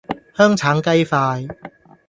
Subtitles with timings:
[0.35, 1.47] 香橙雞塊